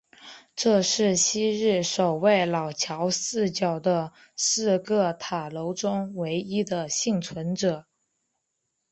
[0.55, 7.85] 这是昔日守卫老桥四角的四个塔楼中唯一的幸存者。